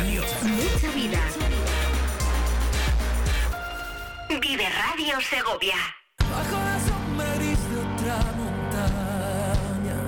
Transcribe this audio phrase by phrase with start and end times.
[0.00, 1.20] Mucha vida.
[4.40, 5.76] Vive Radio Segovia.
[6.18, 9.98] Bajo la sombra gris de otra montaña,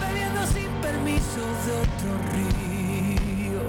[0.00, 3.62] bebiendo sin permiso de otro río,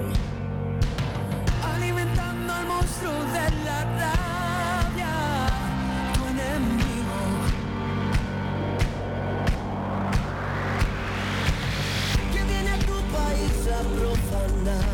[1.73, 5.13] alimentando al monstruo de la rabia,
[6.13, 7.19] tu enemigo.
[12.31, 13.81] Que viene a tu país a
[14.63, 14.90] love.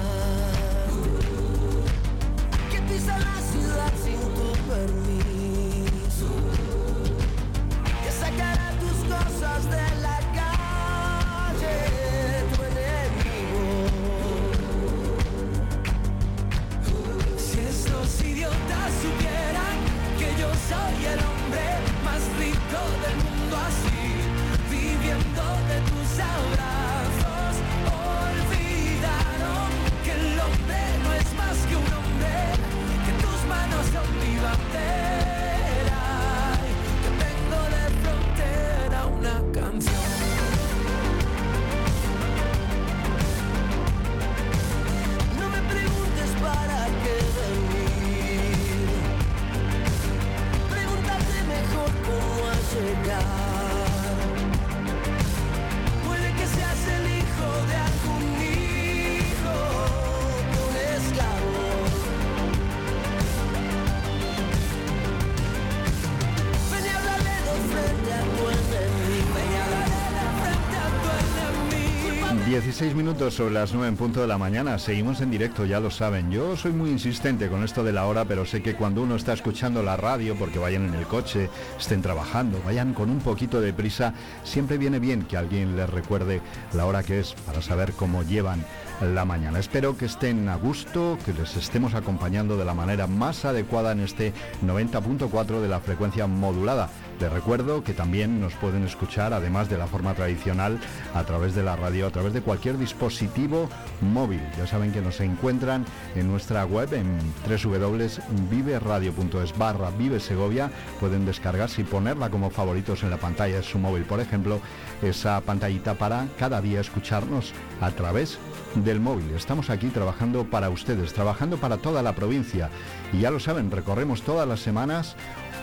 [72.58, 74.80] 16 minutos sobre las 9 en punto de la mañana.
[74.80, 76.32] Seguimos en directo, ya lo saben.
[76.32, 79.34] Yo soy muy insistente con esto de la hora, pero sé que cuando uno está
[79.34, 83.74] escuchando la radio, porque vayan en el coche, estén trabajando, vayan con un poquito de
[83.74, 86.42] prisa, siempre viene bien que alguien les recuerde
[86.74, 88.66] la hora que es para saber cómo llevan
[89.02, 89.60] la mañana.
[89.60, 94.00] Espero que estén a gusto, que les estemos acompañando de la manera más adecuada en
[94.00, 94.34] este
[94.66, 96.90] 90.4 de la frecuencia modulada.
[97.20, 100.80] Les recuerdo que también nos pueden escuchar, además de la forma tradicional,
[101.16, 103.70] a través de la radio, a través de cualquier dispositivo
[104.02, 104.42] móvil.
[104.56, 105.84] Ya saben que nos encuentran
[106.16, 107.18] en nuestra web en
[107.48, 110.70] www.viveradio.es barra Vive Segovia.
[111.00, 114.60] Pueden descargarse y ponerla como favoritos en la pantalla de su móvil, por ejemplo,
[115.02, 117.52] esa pantallita para cada día escucharnos
[117.82, 118.38] a través
[118.76, 119.32] del móvil.
[119.36, 122.70] Estamos aquí trabajando para ustedes, trabajando para toda la provincia.
[123.12, 125.16] Y ya lo saben, recorremos todas las semanas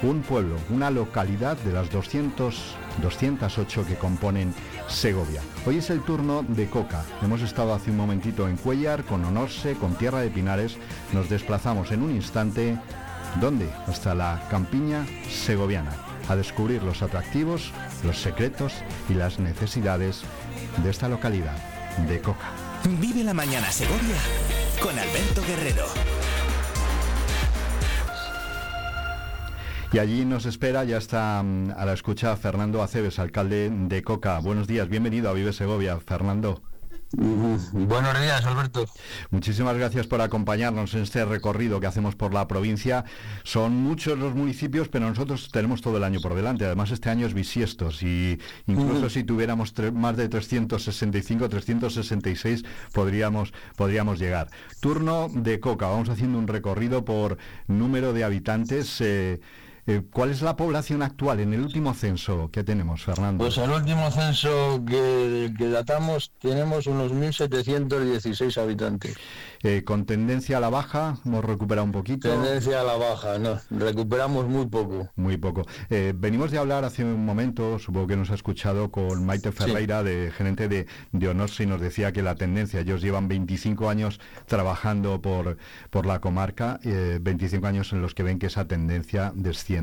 [0.03, 4.55] un pueblo, una localidad de las 200, 208 que componen
[4.89, 5.41] Segovia.
[5.67, 7.05] Hoy es el turno de Coca.
[7.23, 10.77] Hemos estado hace un momentito en Cuellar, con Onorse, con Tierra de Pinares.
[11.13, 12.79] Nos desplazamos en un instante,
[13.41, 13.69] ¿dónde?
[13.87, 15.93] Hasta la campiña segoviana,
[16.29, 17.73] a descubrir los atractivos,
[18.05, 18.73] los secretos
[19.09, 20.23] y las necesidades
[20.83, 21.57] de esta localidad
[22.09, 22.51] de Coca.
[23.01, 24.17] Vive la mañana Segovia
[24.81, 25.87] con Alberto Guerrero.
[29.95, 34.41] Y allí nos espera, ya está mm, a la escucha Fernando Aceves, alcalde de Coca.
[34.41, 36.61] Buenos días, bienvenido a Vive Segovia, Fernando.
[37.13, 38.87] Buenos días, Alberto.
[39.31, 43.05] Muchísimas gracias por acompañarnos en este recorrido que hacemos por la provincia.
[43.45, 46.65] Son muchos los municipios, pero nosotros tenemos todo el año por delante.
[46.65, 54.19] Además, este año es bisiestos y incluso si tuviéramos más de 365, 366, podríamos, podríamos
[54.19, 54.49] llegar.
[54.81, 55.87] Turno de Coca.
[55.87, 57.39] Vamos haciendo un recorrido por
[57.69, 59.01] número de habitantes.
[59.01, 59.41] eh,
[59.87, 63.45] eh, ¿Cuál es la población actual en el último censo que tenemos, Fernando?
[63.45, 69.17] Pues el último censo que, que datamos tenemos unos 1.716 habitantes.
[69.63, 72.31] Eh, con tendencia a la baja, hemos recuperado un poquito.
[72.31, 75.09] Tendencia a la baja, no, recuperamos muy poco.
[75.17, 75.67] Muy poco.
[75.91, 80.03] Eh, venimos de hablar hace un momento, supongo que nos ha escuchado, con Maite Ferreira,
[80.03, 84.21] de gerente de, de Honorse, y nos decía que la tendencia, ellos llevan 25 años
[84.47, 85.57] trabajando por,
[85.91, 89.74] por la comarca, eh, 25 años en los que ven que esa tendencia desciende.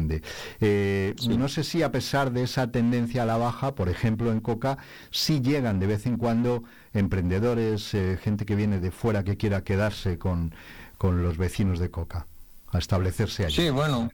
[0.59, 4.39] Eh, No sé si a pesar de esa tendencia a la baja, por ejemplo en
[4.39, 4.77] Coca,
[5.11, 6.63] sí llegan de vez en cuando
[6.93, 10.53] emprendedores, eh, gente que viene de fuera que quiera quedarse con,
[10.97, 12.27] con los vecinos de Coca,
[12.71, 13.55] a establecerse allí.
[13.55, 14.09] Sí, bueno,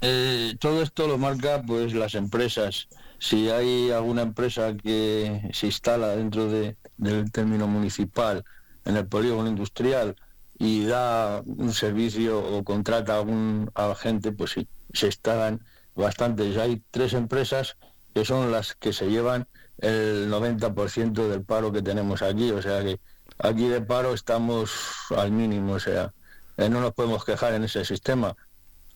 [0.00, 2.88] eh, todo esto lo marca pues las empresas.
[3.18, 8.44] Si hay alguna empresa que se instala dentro de- del término municipal,
[8.84, 10.16] en el polígono industrial,
[10.58, 15.60] y da un servicio o contrata a, un, a gente, pues sí, se instalan
[15.94, 16.56] bastantes.
[16.56, 17.76] Hay tres empresas
[18.14, 19.46] que son las que se llevan
[19.78, 23.00] el 90% del paro que tenemos aquí, o sea que
[23.38, 24.70] aquí de paro estamos
[25.16, 26.12] al mínimo, o sea,
[26.56, 28.36] eh, no nos podemos quejar en ese sistema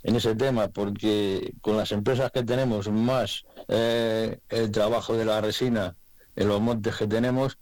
[0.06, 5.40] en ese tema, porque con las empresas que tenemos, más eh, el trabajo de la
[5.40, 5.96] resina
[6.36, 7.58] en los montes que tenemos,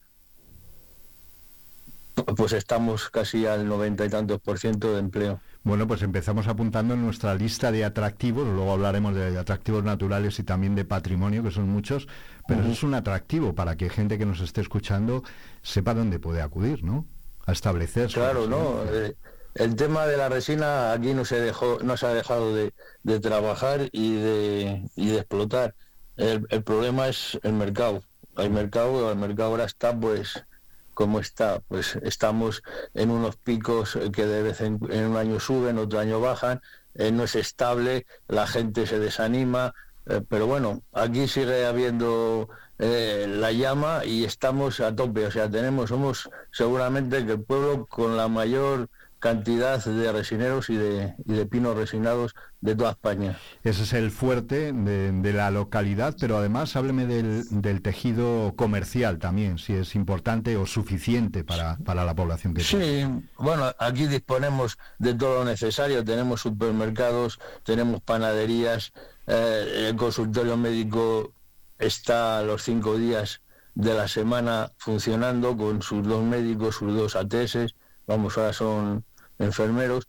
[2.37, 5.41] pues estamos casi al noventa y tantos por ciento de empleo.
[5.65, 10.43] Bueno, pues empezamos apuntando en nuestra lista de atractivos, luego hablaremos de atractivos naturales y
[10.43, 12.07] también de patrimonio, que son muchos,
[12.47, 15.23] pero eso es un atractivo para que gente que nos esté escuchando
[15.63, 17.07] sepa dónde puede acudir, ¿no?
[17.47, 18.15] A establecerse.
[18.15, 18.83] Claro, ¿no?
[18.93, 19.15] Eh,
[19.55, 22.73] el tema de la resina aquí no se dejó, no se ha dejado de,
[23.21, 25.75] trabajar y de, y de explotar.
[26.19, 28.03] El, el problema es el mercado.
[28.37, 30.45] El mercado, el mercado ahora está pues
[30.95, 32.63] como está, pues estamos
[32.95, 36.61] en unos picos que de vez en, un año suben, otro año bajan,
[36.95, 39.75] eh, no es estable, la gente se desanima,
[40.07, 42.49] eh, pero bueno, aquí sigue habiendo
[42.79, 48.17] eh, la llama y estamos a tope, o sea, tenemos, somos seguramente el pueblo con
[48.17, 48.89] la mayor
[49.19, 52.35] cantidad de resineros y de, y de pinos resinados
[52.65, 53.39] de toda España.
[53.63, 59.75] Ese es el fuerte de, la localidad, pero además hábleme del, tejido comercial también, si
[59.75, 63.05] es importante o suficiente para, la población que Sí,
[63.37, 68.95] bueno, aquí disponemos de todo lo necesario, tenemos supermercados, tenemos panaderías,
[69.27, 71.35] eh, el consultorio médico
[71.79, 73.43] está los cinco días
[73.75, 77.75] de la semana funcionando con sus dos médicos, sus dos ATS,
[78.07, 79.05] vamos, ahora son
[79.39, 80.09] enfermeros.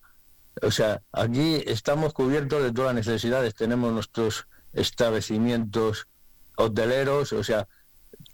[0.62, 3.56] O sea, aquí estamos cubiertos de todas las necesidades.
[3.56, 6.08] Tenemos nuestros establecimientos
[6.58, 7.68] hoteleros, o sea,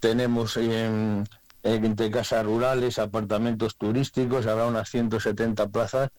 [0.00, 1.28] tenemos en,
[1.62, 6.10] entre casas rurales, apartamentos turísticos, habrá unas 170 plazas,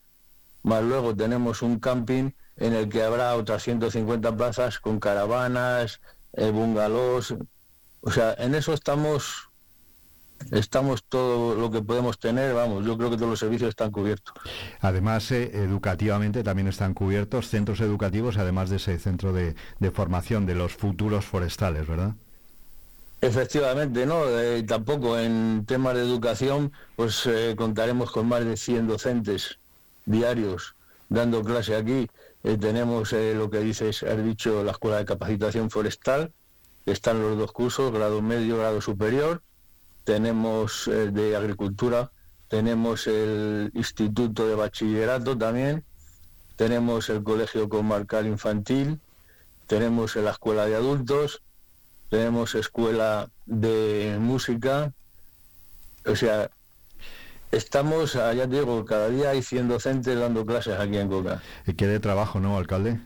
[0.63, 5.99] más luego tenemos un camping en el que habrá otras 150 plazas con caravanas,
[6.33, 7.35] eh, bungalows.
[8.01, 9.49] O sea, en eso estamos
[10.51, 14.33] estamos todo lo que podemos tener, vamos, yo creo que todos los servicios están cubiertos.
[14.79, 19.55] Además, eh, educativamente también están cubiertos centros educativos, además de ese centro de,
[19.91, 22.13] formación de los futuros forestales, ¿verdad?
[23.21, 28.87] Efectivamente, no, eh, tampoco en temas de educación, pues eh, contaremos con más de 100
[28.87, 29.59] docentes
[30.05, 30.75] diarios
[31.09, 32.09] dando clase aquí.
[32.59, 36.33] tenemos lo que dices, has dicho, la Escuela de Capacitación Forestal,
[36.85, 39.41] están los dos cursos, grado medio, grado superior,
[40.03, 42.11] tenemos el eh, de agricultura,
[42.47, 45.83] tenemos el instituto de bachillerato también,
[46.55, 48.99] tenemos el colegio comarcal infantil,
[49.67, 51.41] tenemos la escuela de adultos,
[52.09, 54.93] tenemos escuela de música,
[56.05, 56.51] o sea,
[57.51, 61.41] estamos, ah, ya te digo, cada día hay 100 docentes dando clases aquí en Coca.
[61.65, 62.99] ¿Y qué de trabajo, no, alcalde?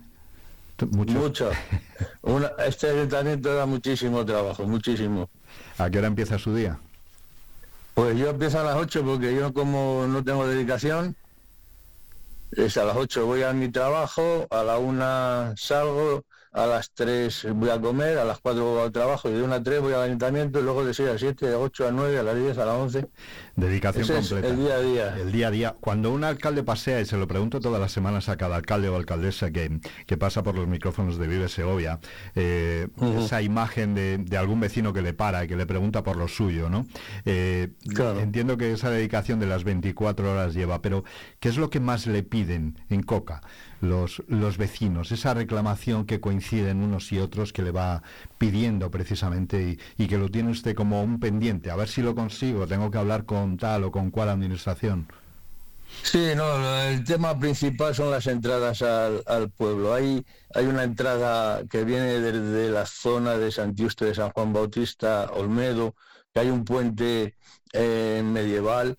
[0.91, 1.13] Mucho.
[1.13, 1.51] Mucho.
[2.67, 5.29] este ayuntamiento da muchísimo trabajo, muchísimo.
[5.77, 6.79] ¿A qué hora empieza su día?
[7.97, 11.15] Pues yo empiezo a las 8 porque yo como no tengo dedicación,
[12.51, 16.23] es a las 8 voy a mi trabajo, a la 1 salgo,
[16.57, 19.53] a las 3 voy a comer, a las 4 voy al trabajo, y de 1
[19.53, 22.19] a 3 voy al ayuntamiento, y luego de 6 a 7, de 8 a 9,
[22.19, 23.07] a las 10, a las 11.
[23.55, 24.47] Dedicación completa.
[24.47, 25.17] el día a día.
[25.17, 25.75] El día a día.
[25.79, 28.95] Cuando un alcalde pasea, y se lo pregunto todas las semanas a cada alcalde o
[28.95, 31.99] alcaldesa que, que pasa por los micrófonos de Vive Segovia,
[32.35, 32.87] eh,
[33.19, 36.69] esa imagen de, algún vecino que le para y que le pregunta por lo suyo,
[36.69, 36.87] ¿no?
[37.25, 37.69] Eh,
[38.19, 41.03] entiendo que esa dedicación de las 24 horas lleva, pero
[41.39, 43.41] ¿qué es lo que más le piden en Coca?
[43.81, 48.01] Los, los vecinos, esa reclamación que coinciden unos y otros que le va
[48.37, 52.67] pidiendo precisamente y, que lo tiene usted como un pendiente, a ver si lo consigo,
[52.67, 55.07] tengo que hablar con tal o con cual administración.
[56.03, 59.93] Sí, no, el tema principal son las entradas al, pueblo.
[59.93, 65.31] Hay, hay una entrada que viene desde la zona de Santiustre de San Juan Bautista,
[65.33, 65.95] Olmedo,
[66.33, 67.35] que hay un puente
[67.73, 68.97] eh, medieval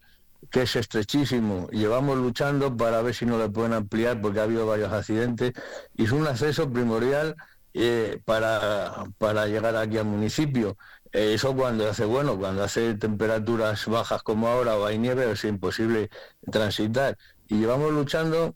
[0.50, 1.68] que es estrechísimo.
[1.70, 5.52] Llevamos luchando para ver si no le pueden ampliar porque ha habido varios accidentes
[5.96, 7.36] y es un acceso primordial
[7.74, 10.76] eh, para, para llegar aquí al municipio.
[11.12, 15.44] Eh, eso cuando hace bueno, cuando hace temperaturas bajas como ahora o hay nieve es
[15.44, 16.10] imposible
[16.50, 17.18] transitar.
[17.48, 18.54] Y llevamos luchando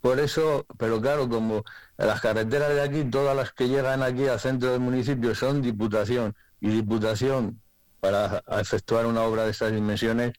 [0.00, 1.64] por eso, pero claro, como
[1.98, 6.34] las carreteras de aquí, todas las que llegan aquí al centro del municipio son diputación
[6.60, 7.60] y diputación
[8.00, 10.32] para efectuar una obra de estas dimensiones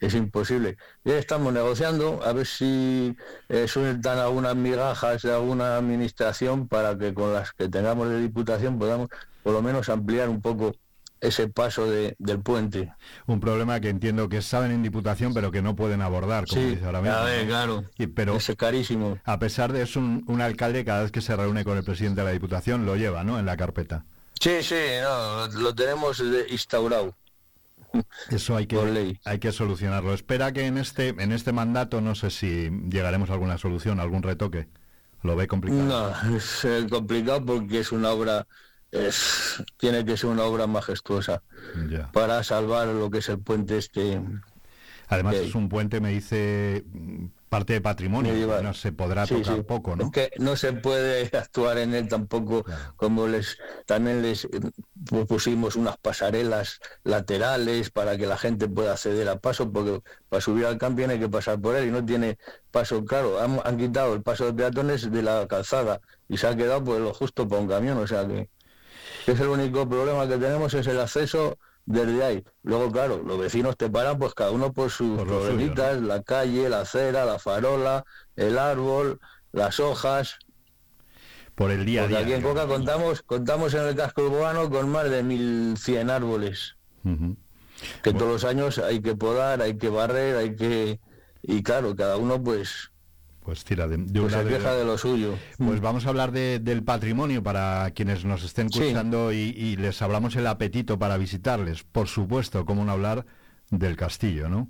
[0.00, 0.76] es imposible.
[1.04, 3.16] Ya estamos negociando a ver si
[3.48, 8.78] eh, sueltan algunas migajas de alguna administración para que con las que tengamos de diputación
[8.78, 9.08] podamos
[9.42, 10.74] por lo menos ampliar un poco
[11.20, 12.92] ese paso de, del puente.
[13.26, 16.84] Un problema que entiendo que saben en Diputación, pero que no pueden abordar, como dice
[16.84, 17.16] ahora mismo.
[17.46, 17.84] claro.
[18.14, 19.18] pero es carísimo.
[19.24, 22.20] A pesar de eso, un, un, alcalde cada vez que se reúne con el presidente
[22.20, 23.38] de la Diputación lo lleva, ¿no?
[23.38, 24.04] En la carpeta.
[24.40, 27.14] Sí, sí, no, lo tenemos instaurado.
[28.30, 30.14] Eso hay que, hay que solucionarlo.
[30.14, 34.22] Espera que en este, en este mandato no sé si llegaremos a alguna solución, algún
[34.22, 34.68] retoque.
[35.22, 35.82] ¿Lo ve complicado?
[35.82, 38.46] No, es eh, complicado porque es una obra,
[38.92, 41.42] es, tiene que ser una obra majestuosa
[42.12, 44.20] para salvar lo que es el puente este
[45.08, 46.84] Además es un puente, me dice,
[47.48, 48.62] parte de patrimonio, Medieval.
[48.64, 49.62] no se podrá Sí, tocar sí.
[49.64, 50.04] poco, ¿no?
[50.04, 52.94] Es que no se puede actuar en él tampoco Claro.
[52.96, 54.48] como les también les eh,
[55.04, 60.40] pu- pusimos unas pasarelas laterales para que la gente pueda acceder a paso porque para
[60.40, 62.38] subir al camping hay que pasar por él y no tiene
[62.70, 66.56] paso claro han, han quitado el paso de peatones de la calzada y se ha
[66.56, 68.48] quedado pues lo justo para un camión o sea que
[69.26, 72.44] es el único problema que tenemos es el acceso desde ahí.
[72.62, 76.68] Luego, claro, los vecinos te paran, pues cada uno por sus Por suyo, la calle,
[76.68, 78.04] la acera, la farola,
[78.36, 79.20] el árbol,
[79.52, 80.38] las hojas.
[81.54, 82.18] Por el día a día.
[82.18, 82.42] aquí en.
[82.42, 86.76] Coca contamos, contamos en el casco urbano con más de 1.100 árboles,
[88.02, 91.00] que todos los años hay que podar, hay que barrer, hay que...
[91.40, 92.90] Y claro, cada uno pues,
[93.48, 95.38] Pues tira de, de pues una de- de lo suyo.
[95.56, 98.78] Pues vamos a hablar de- del patrimonio para quienes nos estén Sí.
[98.80, 101.82] escuchando y, y les hablamos el apetito para visitarles.
[101.82, 103.24] Por supuesto, cómo no hablar
[103.70, 104.68] del castillo, ¿no?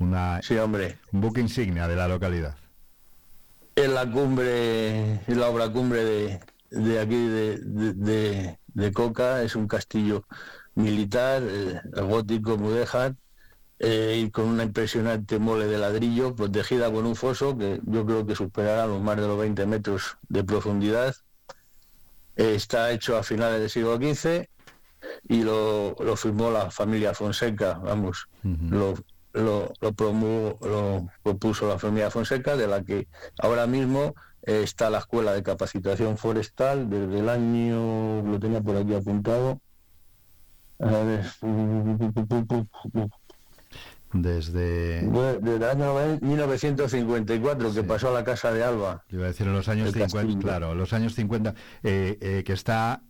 [0.00, 0.98] Una, Sí, hombre.
[1.12, 2.56] un buque insignia de la localidad.
[3.76, 6.40] es la cumbre, es la obra cumbre de,
[6.72, 10.24] de aquí de, Coca, es un castillo
[10.74, 13.14] militar, eh, gótico mudéjar,
[13.78, 18.26] eh, y con una impresionante mole de ladrillo, protegida con un foso que yo creo
[18.26, 21.14] que superará los más de los 20 metros de profundidad.
[22.36, 24.46] Eh, está hecho a finales del siglo XV
[25.28, 28.28] y lo, lo firmó la familia Fonseca, vamos,
[28.70, 28.94] lo,
[29.32, 33.06] lo, lo, promu- lo propuso la familia Fonseca, de la que
[33.38, 38.76] ahora mismo eh, está la Escuela de Capacitación Forestal desde el año, lo tenía por
[38.76, 39.60] aquí apuntado,
[40.78, 41.24] a ver,
[44.22, 47.86] Desde, desde el año 1954 que Sí.
[47.86, 49.04] pasó a la Casa de Alba.
[49.10, 50.38] iba a decir en los años El 50, castillo.
[50.40, 53.02] claro, los años 50, eh, eh, que está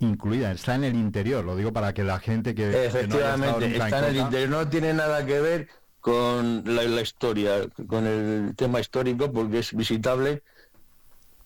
[0.00, 2.86] incluida, está en el interior, lo digo para que la gente que, que no haya
[2.86, 5.68] estado Efectivamente, nunca está en el interior, no tiene nada que ver
[6.00, 7.54] con la, la historia,
[7.86, 10.42] con el tema histórico, porque es visitable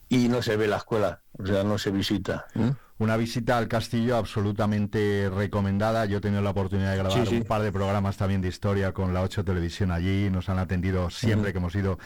[0.09, 2.45] y no se ve la escuela, o sea, no se visita.
[2.55, 2.73] ¿eh?
[2.99, 6.03] Una visita al castillo absolutamente recomendada.
[6.05, 7.37] Yo he tenido la oportunidad de grabar Sí, sí.
[7.37, 10.29] un par de programas también de historia con la 8 Televisión allí.
[10.29, 11.97] Nos han atendido siempre que hemos ido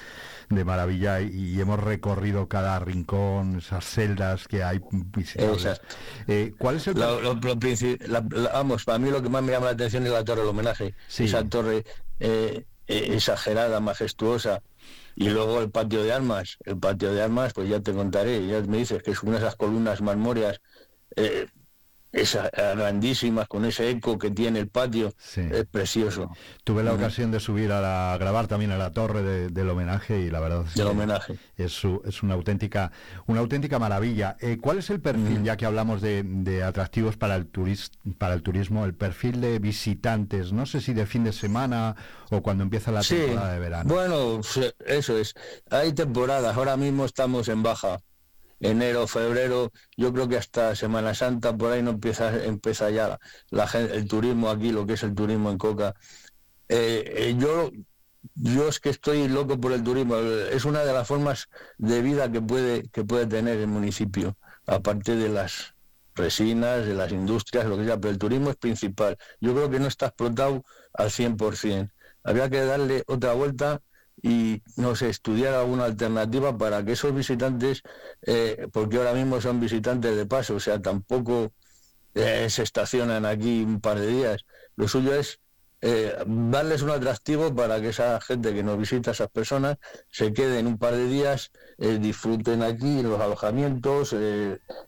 [0.50, 5.82] de maravilla y, y hemos recorrido cada rincón, esas celdas que hay visitables.
[6.28, 9.30] Eh, ¿Cuál es el Lo- lo- lo princi- la- la- vamos, para mí lo que
[9.30, 11.24] más me llama la atención es la torre del homenaje, Sí.
[11.24, 11.86] esa torre
[12.20, 14.62] eh, eh, exagerada, majestuosa.
[15.16, 18.62] Y luego el patio de armas, el patio de armas, pues ya te contaré, ya
[18.62, 20.60] me dices que es una de esas columnas marmóreas
[21.16, 21.48] eh,
[22.14, 25.42] esas, grandísimas, con ese eco que tiene el patio, Sí.
[25.52, 26.32] es precioso,
[26.64, 29.70] Tuve la ocasión de subir a, la- a grabar también a la torre de- del
[29.70, 31.38] homenaje y la verdad es del que homenaje.
[31.58, 31.84] es,
[32.24, 32.92] una auténtica
[33.26, 34.38] una auténtica maravilla.
[34.40, 38.34] Eh, ¿Cuál es el perfil, ya que hablamos de, de atractivos para el turis- para
[38.36, 40.54] el turismo, el perfil de visitantes?
[40.54, 41.96] No sé si de fin de semana
[42.30, 43.94] o cuando empieza la Sí, temporada de verano.
[43.94, 44.40] bueno,
[44.86, 45.34] eso es.
[45.72, 48.00] Hay temporadas, ahora mismo estamos en baja.
[48.64, 53.66] Enero, febrero, yo creo que hasta Semana Santa por ahí no empieza, empieza ya la,
[53.66, 55.96] el turismo aquí, lo que es el turismo en Coca.
[56.70, 57.72] Eh, eh, yo,
[58.36, 60.16] yo es que estoy loco por el turismo.
[60.16, 65.18] Es una de las formas de vida que puede, que puede tener el municipio, aparte
[65.18, 65.76] de las
[66.16, 69.18] resinas, de las industrias, lo que sea, pero el turismo es principal.
[69.42, 71.92] Yo creo que no está explotado al 100%.
[72.24, 73.82] Habría que darle otra vuelta
[74.24, 77.84] y, no sé, estudiar alguna alternativa para que esos visitantes,
[78.22, 81.52] eh, porque ahora mismo son visitantes de paso, o sea, tampoco
[82.16, 84.46] eh, se estacionan aquí un par de días.
[84.78, 85.42] Lo suyo es
[85.82, 89.78] eh, darles un atractivo para que esa gente que nos visita, esas personas,
[90.10, 94.16] se queden un par de días, disfruten aquí en los alojamientos,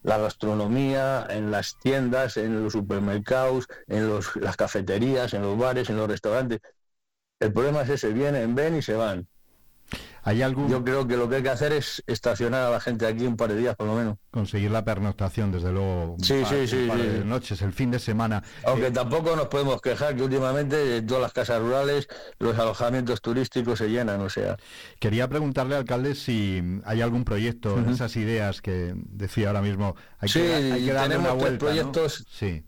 [0.04, 5.90] la gastronomía, en las tiendas, en los supermercados, en los, las cafeterías, en los bares,
[5.90, 6.62] en los restaurantes.
[7.40, 9.28] El problema es ese, vienen, ven y se van.
[10.24, 13.06] ¿Hay algún Yo creo que lo que hay que hacer es estacionar a la gente
[13.06, 14.18] aquí un par de días por lo menos.
[14.32, 17.24] conseguir la pernoctación, desde luego, Sí, par, sí, un sí, par sí, de sí.
[17.26, 18.42] noches, el fin de semana?
[18.66, 22.08] Aunque Eh, tampoco nos podemos quejar que últimamente en todas las casas rurales
[22.40, 24.58] los alojamientos turísticos se llenan, o sea.
[25.00, 27.92] Quería preguntarle, alcalde, si hay algún proyecto en Ujú.
[27.92, 29.96] esas ideas que decía ahora mismo.
[30.18, 32.26] Hay Sí, que, hay que darle tenemos una tres proyectos.
[32.32, 32.64] Sí.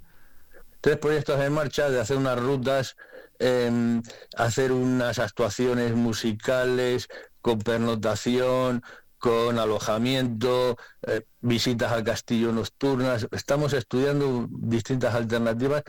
[0.82, 2.96] tres proyectos en marcha de hacer unas rutas,
[3.40, 4.02] em,
[4.36, 7.08] hacer unas actuaciones musicales
[7.42, 8.84] con pernotación,
[9.18, 10.78] con alojamiento,
[11.08, 13.28] eh, visitas al castillo nocturnas.
[13.32, 15.84] Estamos estudiando distintas alternativas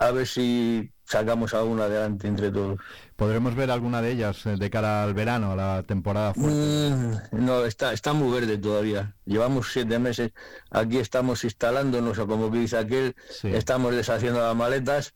[0.00, 2.78] a ver si sacamos alguna adelante entre todos.
[3.16, 6.54] ¿Podremos ver alguna de ellas eh, de cara al verano, a la temporada fuerte?
[6.60, 9.16] Mm, no, está, está muy verde todavía.
[9.24, 10.32] Llevamos siete meses.
[10.70, 13.48] Aquí estamos instalándonos, o como dice aquel, Sí.
[13.48, 15.14] estamos deshaciendo las maletas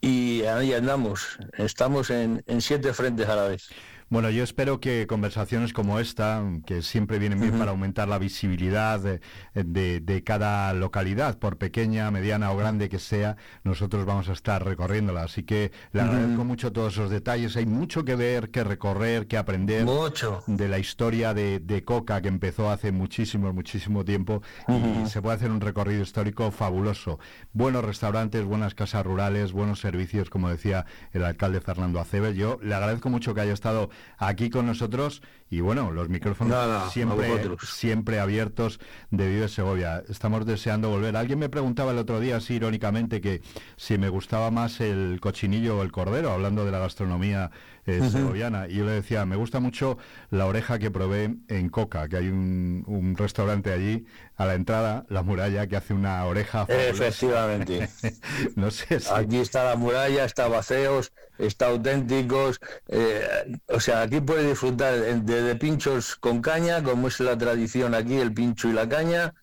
[0.00, 1.38] y ahí andamos.
[1.56, 3.68] Estamos en, en siete frentes a la vez.
[4.10, 9.00] Bueno, yo espero que conversaciones como esta, que siempre vienen bien para aumentar la visibilidad
[9.00, 15.24] de, cada localidad, por pequeña, mediana o grande que sea, nosotros vamos a estar recorriéndola.
[15.24, 17.54] Así que le agradezco mucho todos esos detalles.
[17.56, 20.42] Hay mucho que ver, que recorrer, que aprender mucho.
[20.46, 25.50] de la historia de, Coca, que empezó hace muchísimo, muchísimo tiempo, y se puede hacer
[25.50, 27.18] un recorrido histórico fabuloso.
[27.52, 32.36] Buenos restaurantes, buenas casas rurales, buenos servicios, como decía el alcalde Fernando Aceves.
[32.36, 37.38] Yo le agradezco mucho que haya estado aquí con nosotros y bueno, los micrófonos siempre,
[37.62, 40.02] siempre abiertos de Vive Segovia.
[40.08, 41.16] Estamos deseando volver.
[41.16, 43.40] Alguien me preguntaba el otro día, así irónicamente, que
[43.76, 47.50] si me gustaba más el cochinillo o el cordero, hablando de la gastronomía
[47.86, 48.68] eh, segoviana.
[48.68, 49.96] Y yo le decía, me gusta mucho
[50.28, 54.04] la oreja que probé en Coca, que hay un, restaurante allí,
[54.36, 56.66] a la entrada, la muralla, que hace una oreja.
[56.68, 57.88] Efectivamente.
[58.56, 59.10] no sé si...
[59.14, 62.60] Aquí está la muralla, está Baceos, está Auténticos.
[62.88, 63.26] Eh,
[63.68, 68.16] o sea, aquí puede disfrutar de de pinchos con caña, como es la tradición aquí,
[68.16, 69.34] el pincho y la caña,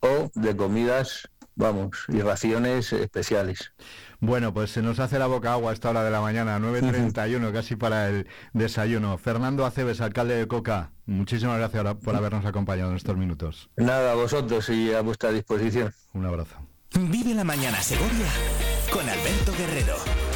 [0.00, 3.72] o de comidas, vamos, y raciones especiales.
[4.20, 7.52] Bueno, pues se nos hace la boca agua a esta hora de la mañana, 9.31,
[7.52, 9.16] casi para el desayuno.
[9.18, 13.70] Fernando Aceves, alcalde de Coca, muchísimas gracias por habernos acompañado en estos minutos.
[13.76, 15.92] Nada, a vosotros y a vuestra disposición.
[16.12, 16.56] Un abrazo.
[16.94, 18.26] Vive la mañana Segovia
[18.92, 20.29] con Alberto Guerrero.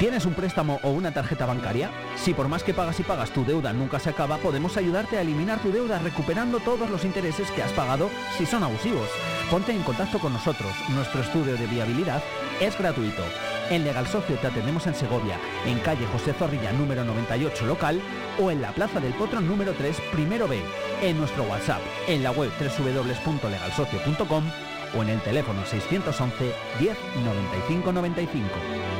[0.00, 1.90] ¿Tienes un préstamo o una tarjeta bancaria?
[2.16, 5.20] Si por más que pagas y pagas tu deuda nunca se acaba, podemos ayudarte a
[5.20, 9.10] eliminar tu deuda recuperando todos los intereses que has pagado si son abusivos.
[9.50, 10.72] Ponte en contacto con nosotros.
[10.88, 12.22] Nuestro estudio de viabilidad
[12.60, 13.22] es gratuito.
[13.68, 18.00] En Legal Socio te atendemos en Segovia, en calle José Zorrilla número 98 local
[18.40, 20.62] o en la Plaza del Potro número 3 primero B,
[21.02, 24.44] en nuestro WhatsApp, en la web www.legalsocio.com
[24.96, 28.99] o en el teléfono 611 10 95 95.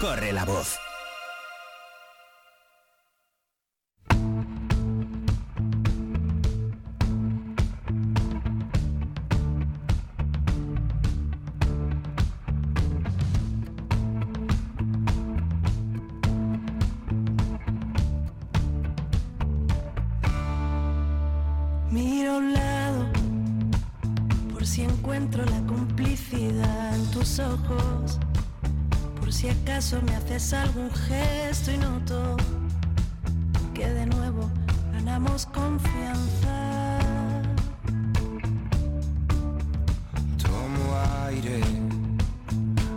[0.00, 0.89] corre la voz.
[30.40, 32.36] Haces algún gesto y noto
[33.74, 34.50] que de nuevo
[34.92, 36.98] ganamos confianza.
[40.42, 41.60] Tomo aire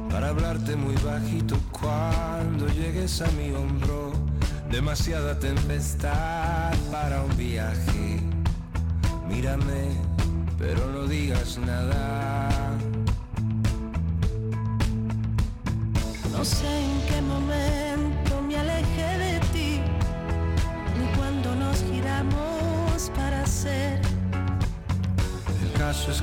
[0.09, 4.13] para hablarte muy bajito cuando llegues a mi hombro.
[4.71, 8.21] Demasiada tempestad para un viaje.
[9.27, 9.91] Mírame,
[10.57, 12.32] pero no digas nada.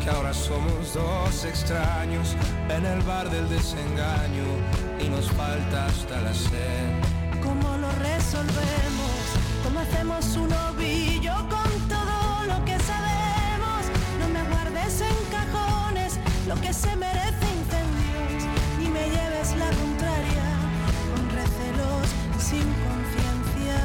[0.02, 2.34] Que ahora somos dos extraños
[2.68, 4.48] en el bar del desengaño
[4.98, 6.88] y nos falta hasta la sed.
[7.42, 9.16] ¿Cómo lo resolvemos?
[9.64, 13.80] ¿Cómo hacemos un ovillo con todo lo que sabemos?
[14.20, 18.44] No me guardes en cajones lo que se merece incendios,
[18.78, 19.70] ni me lleves la
[22.50, 23.80] sin conciencia.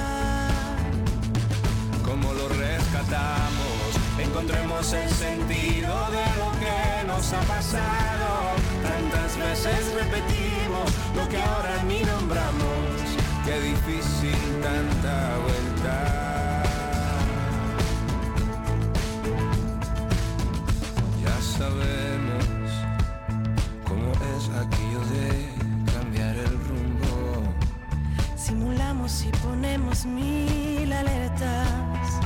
[2.04, 3.65] ¿Cómo lo rescatamos?
[4.36, 8.28] Encontremos el sentido de lo que nos ha pasado.
[8.84, 13.00] Tantas veces repetimos lo que ahora ni nombramos.
[13.46, 16.64] Qué difícil tanta vuelta.
[21.24, 22.44] Ya sabemos
[23.88, 25.56] cómo es aquello de
[29.08, 32.20] si ponemos mil alertas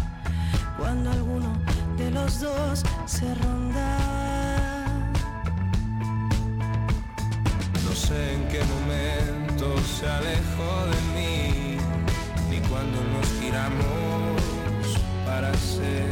[0.78, 1.69] cuando alguno
[2.00, 3.98] de los dos se ronda.
[7.86, 9.66] No sé en qué momento
[9.98, 11.78] se alejó de mí,
[12.50, 14.42] ni cuando nos giramos
[15.26, 16.10] para ser.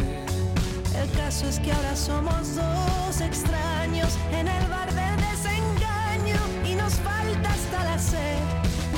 [1.01, 6.93] El caso es que ahora somos dos extraños en el bar de desengaño y nos
[6.95, 8.39] falta hasta la sed.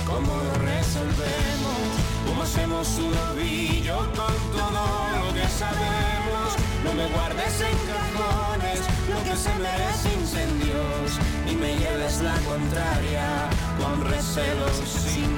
[0.07, 1.81] ¿Cómo lo resolvemos?
[2.25, 4.83] ¿Cómo hacemos un novillo con todo
[5.19, 6.68] lo que sabemos?
[6.83, 11.19] No me guardes en cajones lo que se merece incendios
[11.51, 15.37] y me lleves la contraria con recelos sin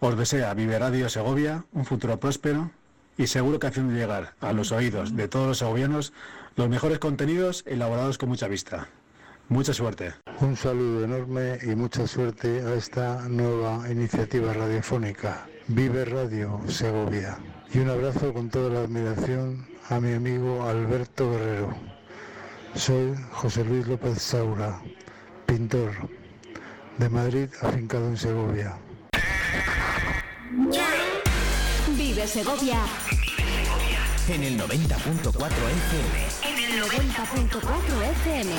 [0.00, 2.70] os desea Vive Radio Segovia un futuro próspero
[3.18, 6.14] y seguro que haciendo llegar a los oídos de todos los segovianos
[6.56, 8.88] los mejores contenidos elaborados con mucha vista.
[9.48, 10.14] Mucha suerte.
[10.40, 17.36] Un saludo enorme y mucha suerte a esta nueva iniciativa radiofónica, Vive Radio Segovia.
[17.72, 21.74] Y un abrazo con toda la admiración a mi amigo Alberto Guerrero.
[22.74, 24.80] Soy José Luis López Saura,
[25.46, 25.90] pintor
[26.98, 28.78] de Madrid, afincado en Segovia.
[31.96, 32.80] Vive Segovia
[34.28, 34.66] En el 90.4
[35.30, 36.08] FM.
[36.42, 38.50] en el 90.4 FM.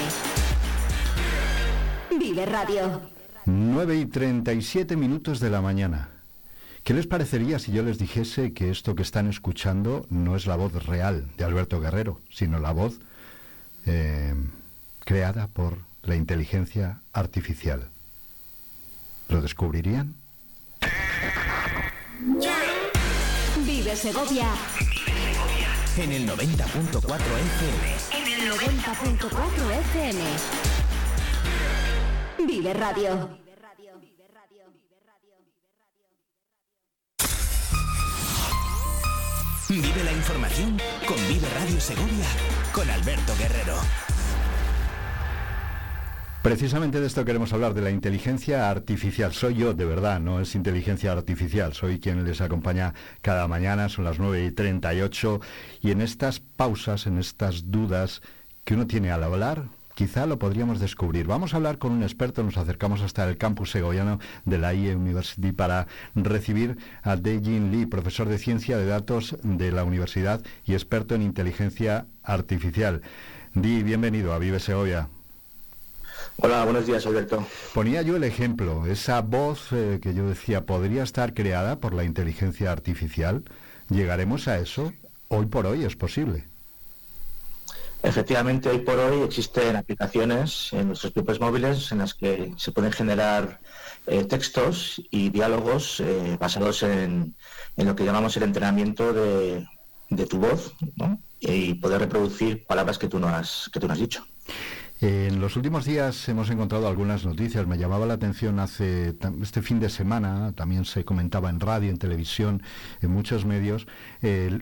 [2.17, 3.01] Vive Radio.
[3.45, 6.11] 9 y 37 minutos de la mañana.
[6.85, 10.55] ¿Qué les parecería si yo les dijese que esto que están escuchando no es la
[10.55, 12.99] voz real de Alberto Guerrero, sino la voz
[13.85, 14.33] eh,
[15.03, 17.89] creada por la inteligencia artificial?
[19.27, 20.20] ¿Lo descubrirían?
[23.65, 24.45] Vive Segovia
[25.97, 27.95] En el 90.4 FM.
[28.13, 30.21] en el 90.4 FM.
[32.45, 33.39] Vive Radio.
[39.69, 42.27] Vive la información con Vive Radio Segovia
[42.71, 43.77] con Alberto Guerrero.
[46.41, 49.31] Precisamente de esto queremos hablar, de la inteligencia artificial.
[49.31, 51.73] Soy yo, de verdad, no es inteligencia artificial.
[51.73, 55.39] Soy quien les acompaña cada mañana, son las 9 y 38.
[55.81, 58.23] Y en estas pausas, en estas dudas
[58.65, 61.27] que uno tiene al hablar, quizá lo podríamos descubrir.
[61.27, 64.95] Vamos a hablar con un experto, nos acercamos hasta el campus segoviano de la IE
[64.95, 70.73] University para recibir a Dejin Lee, profesor de ciencia de datos de la universidad y
[70.73, 73.03] experto en inteligencia artificial.
[73.53, 75.07] Di, bienvenido a Vive Segovia.
[76.43, 77.45] Hola, buenos días, Alberto.
[77.71, 82.03] Ponía yo el ejemplo, esa voz eh, que yo decía podría estar creada por la
[82.03, 83.43] inteligencia artificial.
[83.89, 84.91] ¿Llegaremos a eso?
[85.27, 86.45] Hoy por hoy es posible.
[88.01, 92.91] Efectivamente, hoy por hoy existen aplicaciones en nuestros equipos móviles en las que se pueden
[92.91, 93.59] generar
[94.07, 97.35] eh, textos y diálogos eh, basados en,
[97.77, 99.67] en lo que llamamos el entrenamiento de,
[100.09, 101.21] de tu voz ¿no?
[101.39, 104.25] y poder reproducir palabras que tú no has, que tú no has dicho.
[105.01, 107.65] En los últimos días hemos encontrado algunas noticias.
[107.65, 111.97] Me llamaba la atención hace este fin de semana, también se comentaba en radio, en
[111.97, 112.61] televisión,
[113.01, 113.87] en muchos medios,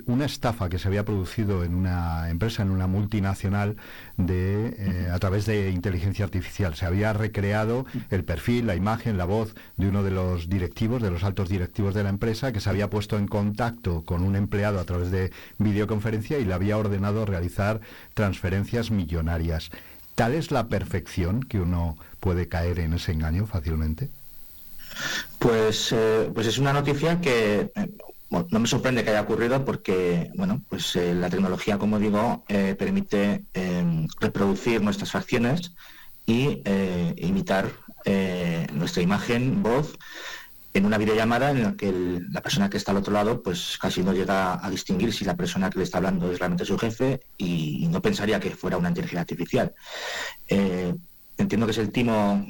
[0.05, 3.75] una estafa que se había producido en una empresa, en una multinacional,
[4.17, 6.73] eh, a través de inteligencia artificial.
[6.75, 11.11] Se había recreado el perfil, la imagen, la voz de uno de los directivos, de
[11.11, 14.79] los altos directivos de la empresa, que se había puesto en contacto con un empleado
[14.79, 17.81] a través de videoconferencia y le había ordenado realizar
[18.13, 19.69] transferencias millonarias.
[20.19, 24.09] ¿Tal es la perfección que uno puede caer en ese engaño fácilmente?
[25.39, 27.89] Pues, eh, pues es una noticia que eh,
[28.29, 32.43] no me sorprende que haya ocurrido porque, bueno, pues eh, la tecnología, como digo,
[32.77, 33.45] permite
[34.19, 35.71] reproducir nuestras facciones
[36.25, 36.63] y
[37.15, 37.71] imitar
[38.73, 39.97] nuestra imagen, voz,
[40.73, 41.91] en una videollamada en la que
[42.31, 45.35] la persona que está al otro lado pues casi no llega a distinguir si la
[45.35, 48.89] persona que le está hablando es realmente su jefe y, no pensaría que fuera una
[48.89, 49.73] inteligencia artificial.
[50.47, 50.93] Eh,
[51.37, 52.45] entiendo que es el timo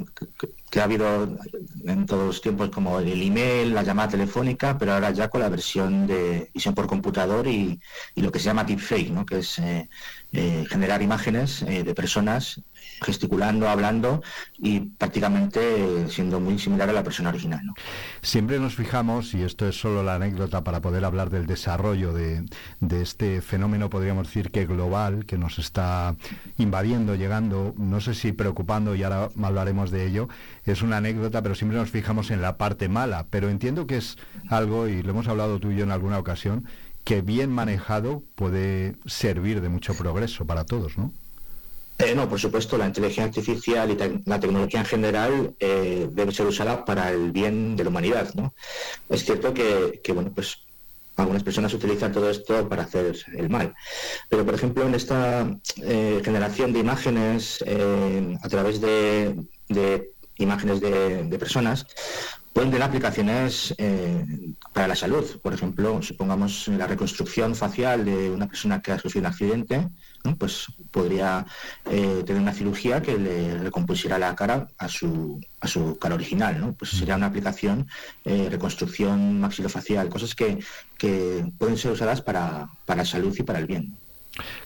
[0.69, 1.37] que, ha habido
[1.85, 5.49] en todos los tiempos como el email, la llamada telefónica, pero ahora ya con la
[5.49, 7.79] versión de visión por computador y,
[8.15, 9.25] lo que se llama deepfake, ¿no?
[9.25, 9.89] que es eh,
[10.33, 12.61] eh, generar imágenes de personas
[13.01, 14.21] gesticulando, hablando
[14.57, 17.65] y prácticamente siendo muy similar a la persona original.
[17.65, 17.73] ¿no?
[18.21, 22.45] Siempre nos fijamos, y esto es solo la anécdota para poder hablar del desarrollo de,
[23.01, 26.15] este fenómeno, podríamos decir que global, que nos está
[26.57, 30.27] invadiendo, llegando, no sé si preocupando, y ahora hablaremos de ello,
[30.65, 34.17] es una anécdota, pero siempre nos fijamos en la parte mala, pero entiendo que es
[34.49, 36.65] algo, y lo hemos hablado tú y yo en alguna ocasión,
[37.03, 41.11] que bien manejado puede servir de mucho progreso para todos, ¿no?
[42.01, 46.45] Eh, no, por supuesto, la inteligencia artificial y la tecnología en general eh, debe ser
[46.45, 48.33] usada para el bien de la humanidad.
[48.35, 48.53] ¿no?
[49.09, 50.59] Es cierto que, bueno, pues
[51.17, 53.75] algunas personas utilizan todo esto para hacer el mal.
[54.29, 57.61] Pero, por ejemplo, en esta eh, generación de imágenes
[58.41, 59.35] a través de,
[60.37, 61.85] imágenes de, personas,
[62.53, 63.75] pueden tener aplicaciones
[64.73, 65.39] para la salud.
[65.41, 69.89] Por ejemplo, supongamos la reconstrucción facial de una persona que ha sufrido un accidente
[70.37, 71.45] pues podría
[71.89, 76.75] eh, tener una cirugía que le recompusiera la cara a su, a su cara original.
[76.77, 77.87] Pues sería una aplicación,
[78.25, 80.59] eh, reconstrucción maxilofacial, cosas que,
[81.57, 83.97] pueden ser usadas para, para salud y para el bien.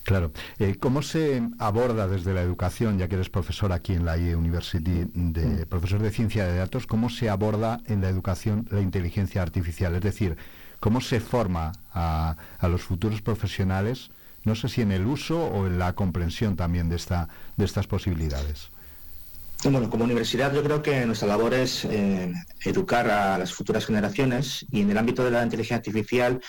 [0.02, 0.32] Claro.
[0.58, 4.36] Eh, ¿Cómo se aborda desde la educación, ya que eres profesor aquí en la IE
[4.36, 5.68] University, de mm.
[5.68, 9.94] profesor de ciencia de datos, cómo se aborda en la educación la inteligencia artificial?
[9.94, 10.36] Es decir,
[10.80, 14.10] ¿cómo se forma a, a los futuros profesionales
[14.44, 17.86] no sé si en el uso o en la comprensión también de, esta, de estas
[17.86, 18.68] posibilidades.
[19.64, 22.30] Bueno, como universidad yo creo que nuestra labor es eh,
[22.64, 26.42] educar a las futuras generaciones y en el ámbito de la inteligencia artificial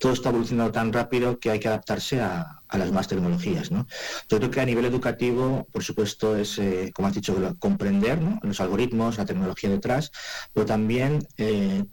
[0.00, 3.70] todo está evolucionando tan rápido que hay que adaptarse a, las nuevas tecnologías.
[3.70, 3.86] ¿no?
[4.28, 8.60] Yo creo que a nivel educativo, por supuesto, es, eh, como has dicho, comprender los
[8.60, 10.10] algoritmos, la tecnología detrás,
[10.54, 11.84] pero también eh,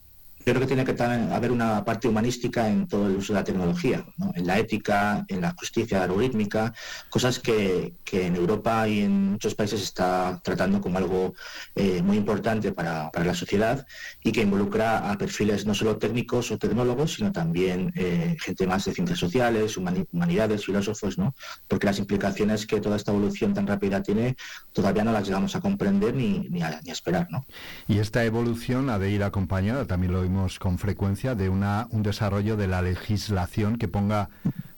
[0.53, 4.05] creo que tiene que haber una parte humanística en todo el uso de la tecnología,
[4.33, 6.73] en la ética, en la justicia algorítmica,
[7.09, 11.33] cosas que, en Europa y en muchos países se está tratando como algo
[11.75, 13.85] eh, muy importante para, la sociedad
[14.23, 18.85] y que involucra a perfiles no solo técnicos o tecnólogos, sino también eh, gente más
[18.85, 21.35] de ciencias sociales, humanidades, filósofos, ¿no?
[21.67, 24.37] porque las implicaciones que toda esta evolución tan rápida tiene
[24.71, 27.27] todavía no las llegamos a comprender ni, ni, a, esperar.
[27.29, 27.45] ¿no?
[27.87, 32.03] Y esta evolución ha de ir acompañada, también lo vimos con frecuencia de una, un
[32.03, 34.29] desarrollo de la legislación que ponga,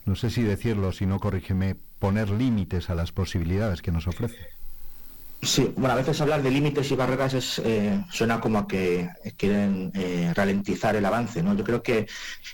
[0.04, 4.60] no sé si decirlo, si no corrígeme, poner límites a las posibilidades que nos ofrece.
[5.42, 9.08] Sí, bueno, a veces hablar de límites y barreras es, eh, suena como a que
[9.38, 11.54] quieren eh, ralentizar el avance, ¿no?
[11.54, 12.06] Yo creo que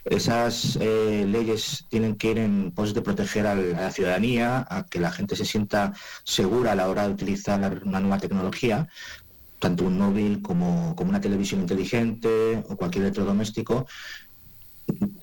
[0.04, 5.00] esas eh, leyes tienen que ir en pos de proteger a la ciudadanía, a que
[5.00, 8.88] la gente se sienta segura a la hora de utilizar una nueva tecnología,
[9.66, 13.84] tanto un móvil como, una televisión inteligente o cualquier electrodoméstico,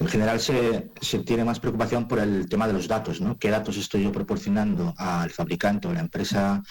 [0.02, 0.90] en general se,
[1.26, 3.22] tiene más preocupación por el tema de los datos.
[3.40, 6.62] ¿Qué datos estoy yo proporcionando al fabricante o a la empresa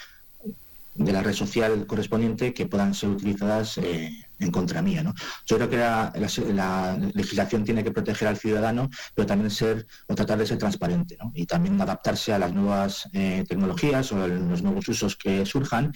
[0.95, 5.03] de la red social correspondiente que puedan ser utilizadas eh, en contra mía.
[5.03, 5.15] ¿no?
[5.47, 5.77] Yo creo que
[6.53, 11.17] la, legislación tiene que proteger al ciudadano, pero también ser o tratar de ser transparente
[11.35, 15.93] y también adaptarse a las nuevas eh, tecnologías o los nuevos usos que surjan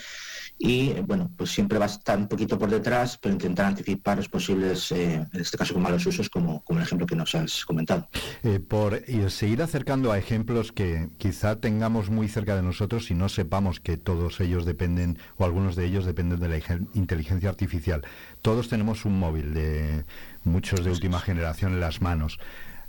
[0.59, 4.29] y bueno, pues siempre va a estar un poquito por detrás, pero intentar anticipar los
[4.29, 7.65] posibles, eh, en este caso con malos usos, como, como el ejemplo que nos has
[7.65, 8.09] comentado.
[8.43, 13.29] Eh, por seguir acercando a ejemplos que quizá tengamos muy cerca de nosotros y no
[13.29, 16.59] sepamos que todos ellos dependen, o algunos de ellos dependen de la
[16.95, 18.03] inteligencia artificial.
[18.43, 20.05] Todos tenemos un móvil de
[20.45, 22.39] muchos de última generación en las manos.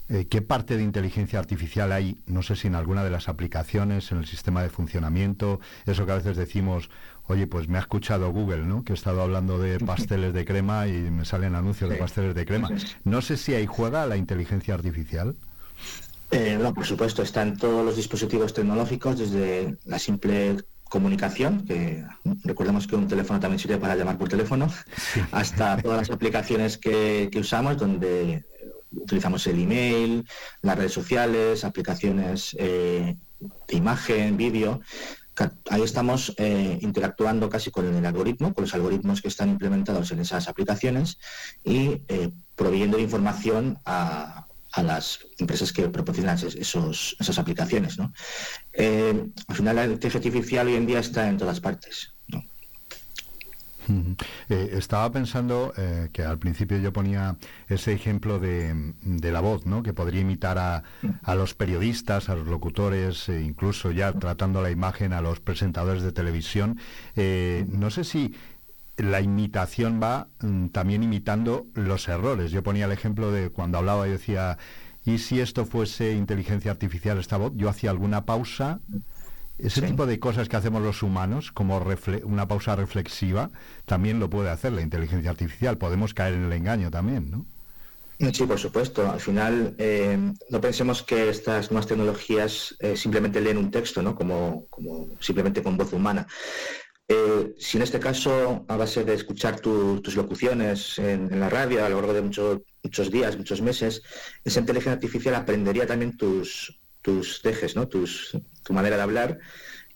[0.09, 4.11] Eh, ¿Qué parte de inteligencia artificial hay, no sé si en alguna de las aplicaciones,
[4.11, 5.59] en el sistema de funcionamiento?
[5.85, 6.89] Eso que a veces decimos,
[7.27, 8.83] oye, pues me ha escuchado Google, ¿no?
[8.83, 12.45] Que he estado hablando de pasteles de crema y me salen anuncios de pasteles de
[12.45, 12.69] crema.
[13.03, 15.35] No sé si ahí juega la inteligencia artificial.
[16.31, 20.57] Eh, no, por supuesto, está en todos los dispositivos tecnológicos, desde la simple
[20.89, 22.03] comunicación, que
[22.43, 24.71] recordemos que un teléfono también sirve para llamar por teléfono,
[25.31, 28.43] hasta todas las aplicaciones que, usamos, donde
[28.91, 30.25] utilizamos el email,
[30.61, 33.17] las redes sociales, aplicaciones eh,
[33.67, 34.81] de imagen, vídeo
[35.69, 40.19] ahí estamos eh, interactuando casi con el algoritmo, con los algoritmos que están implementados en
[40.19, 41.19] esas aplicaciones
[41.63, 44.45] y eh, proveyendo información a,
[44.83, 47.97] las empresas que proporcionan esos, esas aplicaciones.
[48.73, 52.13] Eh, al final la inteligencia artificial hoy en día está en todas partes.
[54.49, 59.83] Eh, estaba pensando eh, que al principio yo ponía ese ejemplo de, la voz, ¿no?
[59.83, 60.83] Que podría imitar a,
[61.35, 66.11] los periodistas, a los locutores, e incluso ya tratando la imagen a los presentadores de
[66.11, 66.79] televisión.
[67.15, 68.35] Eh, no sé si
[68.97, 72.51] la imitación va mm, también imitando los errores.
[72.51, 74.57] Yo ponía el ejemplo de cuando hablaba y decía,
[75.05, 77.53] ¿y si esto fuese inteligencia artificial esta voz?
[77.55, 78.79] Yo hacía alguna pausa
[79.59, 81.83] ese tipo de cosas que hacemos los humanos, como
[82.23, 83.49] una pausa reflexiva,
[83.85, 85.77] también lo puede hacer la inteligencia artificial.
[85.77, 87.45] Podemos caer en el engaño también, ¿no?
[88.33, 89.09] Sí, por supuesto.
[89.09, 90.17] Al final, eh,
[90.49, 94.15] no pensemos que estas nuevas tecnologías eh, simplemente leen un texto, ¿no?
[94.15, 96.27] Como, como simplemente con voz humana.
[97.07, 101.89] Eh, si en este caso, a base de escuchar tus locuciones en, la radio a
[101.89, 104.01] lo largo de muchos días, muchos meses,
[104.43, 107.87] esa inteligencia artificial aprendería también tus, tus dejes, ¿no?
[107.87, 108.35] Tus,
[108.67, 109.39] tu manera de hablar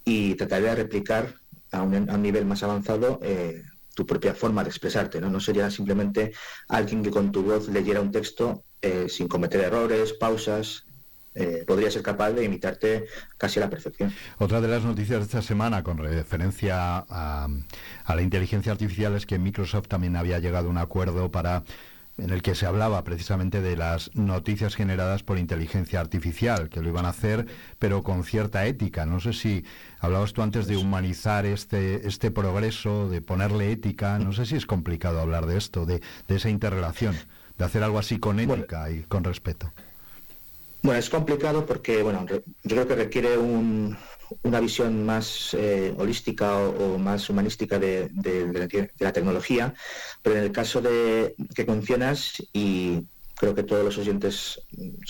[0.06, 1.36] y trataría de replicar
[1.74, 5.20] a un, nivel más avanzado eh, tu propia forma de expresarte.
[5.20, 5.30] ¿no?
[5.30, 6.32] no sería simplemente
[6.70, 10.86] alguien que con tu voz leyera un texto eh, sin cometer errores, pausas,
[11.36, 13.06] eh, podría ser capaz de imitarte
[13.38, 14.14] casi a la perfección.
[14.38, 17.48] Otra de las noticias de esta semana con referencia a,
[18.06, 21.64] a, la inteligencia artificial es que Microsoft también había llegado a un acuerdo para
[22.22, 26.90] en el que se hablaba precisamente de las noticias generadas por inteligencia artificial, que lo
[26.90, 27.48] iban a hacer,
[27.80, 29.08] pero con cierta ética.
[29.08, 29.66] No sé si
[30.00, 34.20] hablabas tú antes de humanizar este, este progreso, de ponerle ética.
[34.20, 37.16] No sé si es complicado hablar de esto, de, esa interrelación,
[37.58, 39.74] de hacer algo así con ética y con respeto.
[40.84, 43.98] Bueno, es complicado porque, bueno, yo creo que requiere un,
[44.44, 48.10] una visión más eh, holística o, más humanística de,
[49.00, 49.74] la tecnología,
[50.22, 53.04] pero en el caso de que mencionas, y
[53.36, 54.62] creo que todos los oyentes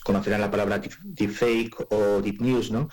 [0.03, 2.89] conocerán la palabra deepfake o deep news, ¿no?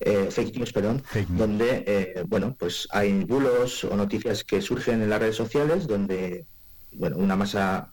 [0.00, 5.10] Eh, fake news, perdón, donde, eh, bueno, pues hay bulos o noticias que surgen en
[5.10, 6.46] las redes sociales donde,
[6.92, 7.90] bueno, una masa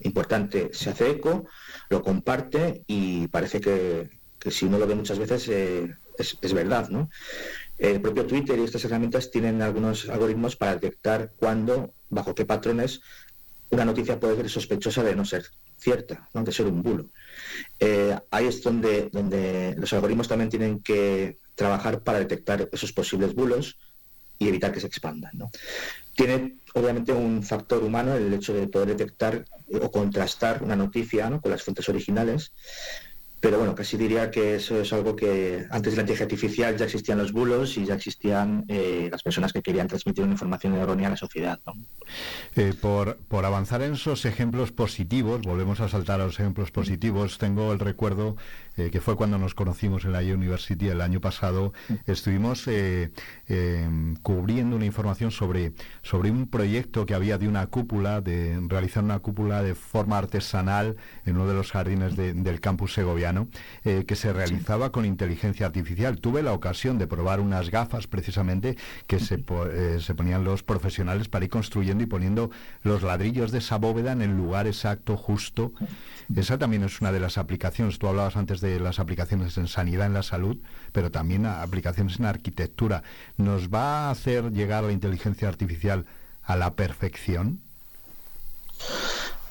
[0.00, 1.46] importante se hace eco,
[1.88, 4.08] lo comparte y parece que,
[4.50, 7.10] si uno lo ve muchas veces es, verdad, ¿no?
[7.78, 13.00] El propio Twitter y estas herramientas tienen algunos algoritmos para detectar cuándo, bajo qué patrones,
[13.70, 15.44] una noticia puede ser sospechosa de no ser
[15.76, 16.44] cierta, ¿no?
[16.44, 17.10] de ser un bulo.
[17.80, 23.34] Eh, ahí es donde, donde los algoritmos también tienen que trabajar para detectar esos posibles
[23.34, 23.76] bulos
[24.38, 25.32] y evitar que se expandan.
[25.34, 25.50] ¿no?
[26.16, 31.50] Tiene obviamente un factor humano el hecho de poder detectar o contrastar una noticia con
[31.50, 32.52] las fuentes originales
[33.44, 36.86] pero bueno, casi diría que eso es algo que antes de la inteligencia artificial ya
[36.86, 41.08] existían los bulos y ya existían eh, las personas que querían transmitir una información errónea
[41.08, 41.60] a la sociedad.
[42.56, 47.36] Eh, por, por avanzar en esos ejemplos positivos, volvemos a saltar a los ejemplos positivos,
[47.36, 48.34] tengo el recuerdo
[48.76, 51.72] eh, que fue cuando nos conocimos en la University el año pasado,
[52.06, 53.12] estuvimos eh,
[53.46, 59.04] em, cubriendo una información sobre, sobre un proyecto que había de una cúpula, de realizar
[59.04, 63.48] una cúpula de forma artesanal en uno de los jardines del campus segoviano,
[63.84, 66.20] eh, que se realizaba con inteligencia artificial.
[66.20, 69.44] Tuve la ocasión de probar unas gafas precisamente que se,
[70.00, 72.50] se ponían los profesionales para ir construyendo y poniendo
[72.82, 75.72] los ladrillos de esa bóveda en el lugar exacto, justo.
[76.34, 77.98] Esa también es una de las aplicaciones.
[77.98, 80.56] Tú hablabas antes de las aplicaciones en sanidad, en la salud,
[80.92, 83.02] pero también aplicaciones en arquitectura.
[83.36, 86.06] ¿Nos va a hacer llegar la inteligencia artificial
[86.42, 87.60] a la perfección?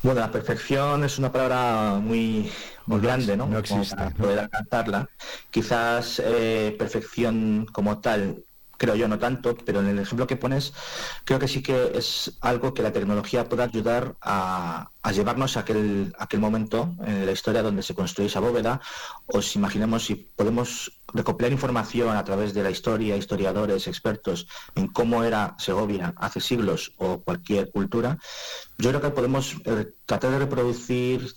[0.03, 2.51] Bueno, la perfección es una palabra muy,
[2.87, 3.47] muy grande, ¿no?
[3.47, 3.95] No existe.
[4.17, 5.09] poder alcanzarla.
[5.49, 8.43] Quizás eh, perfección como tal
[8.83, 10.73] creo yo no tanto, pero en el ejemplo que pones,
[11.23, 16.13] creo que sí que es algo que la tecnología puede ayudar a, llevarnos a aquel,
[16.37, 18.81] momento en la historia donde se construye esa bóveda,
[19.27, 24.87] o si imaginemos si podemos recopilar información a través de la historia, historiadores, expertos, en
[24.87, 28.17] cómo era Segovia hace siglos o cualquier cultura,
[28.77, 31.33] yo creo que podemos eh, tratar de reproducir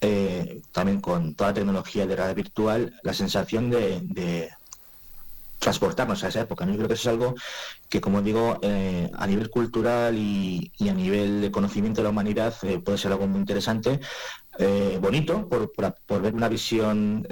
[0.00, 4.50] eh, también con toda la tecnología de realidad virtual la sensación de
[5.66, 6.64] transportarnos a esa época.
[6.64, 7.34] Yo creo que eso es algo
[7.88, 12.54] que, como digo, eh, a nivel cultural y, a nivel de conocimiento de la humanidad
[12.62, 13.98] eh, puede ser algo muy interesante,
[14.60, 17.26] eh, bonito, por, ver una visión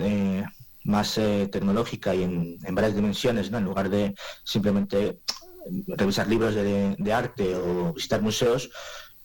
[0.82, 3.59] más tecnológica y en, varias dimensiones, ¿no?
[3.59, 5.20] en lugar de simplemente
[5.87, 8.68] revisar libros de, arte o visitar museos.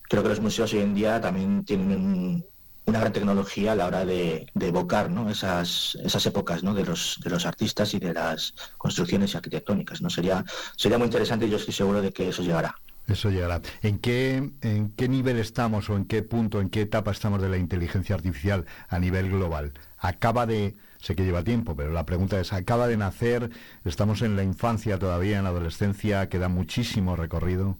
[0.02, 2.44] Creo que los museos hoy en día también tienen un,
[2.90, 5.30] una gran tecnología a la hora de, evocar ¿no?
[5.30, 6.74] esas, esas épocas ¿no?
[6.74, 10.02] de, los, de los artistas y de las construcciones arquitectónicas.
[10.02, 10.10] ¿no?
[10.10, 10.44] Sería,
[10.76, 12.74] sería muy interesante y yo estoy seguro de que eso llegará.
[13.06, 13.60] Eso llegará.
[13.82, 17.48] ¿En qué, ¿En qué nivel estamos o en qué punto, en qué etapa estamos de
[17.48, 19.72] la inteligencia artificial a nivel global?
[19.98, 23.50] Acaba de, sé que lleva tiempo, pero la pregunta es, acaba de nacer,
[23.84, 27.76] estamos en la infancia todavía, en la adolescencia, queda muchísimo recorrido.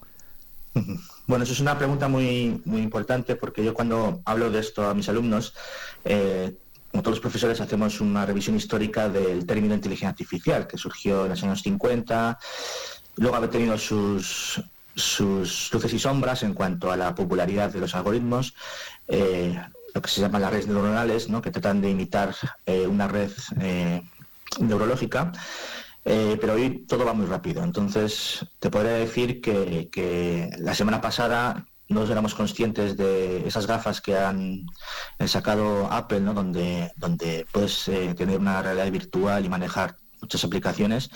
[1.31, 4.95] Bueno, eso es una pregunta muy, muy importante porque yo cuando hablo de esto a
[4.95, 5.55] mis alumnos,
[6.05, 6.53] eh,
[6.91, 11.28] como todos los profesores, hacemos una revisión histórica del término inteligencia artificial, que surgió en
[11.28, 12.37] los años 50,
[13.14, 14.61] luego ha tenido sus,
[14.97, 18.53] sus luces y sombras en cuanto a la popularidad de los algoritmos,
[19.07, 19.57] eh,
[19.95, 21.41] lo que se llama las redes neuronales, ¿no?
[21.41, 22.35] que tratan de imitar
[22.66, 23.31] eh, una red
[24.59, 25.31] neurológica.
[26.05, 27.63] Eh, pero hoy todo va muy rápido.
[27.63, 34.17] Entonces, te podría decir que, la semana pasada no éramos conscientes de esas gafas que
[34.17, 34.65] han
[35.27, 36.35] sacado Apple, ¿no?
[36.35, 41.11] donde, donde puedes eh, tener una realidad virtual y manejar muchas aplicaciones.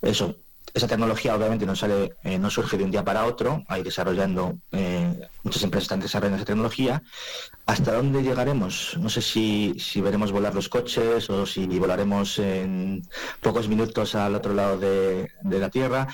[0.00, 0.36] Eso,
[0.76, 4.58] esa tecnología obviamente no sale, eh, no surge de un día para otro, hay desarrollando,
[4.72, 7.02] eh, muchas empresas están desarrollando esa tecnología.
[7.64, 8.94] ¿Hasta dónde llegaremos?
[9.00, 13.02] No sé si, si veremos volar los coches o si volaremos en
[13.40, 16.08] pocos minutos al otro lado de, de la Tierra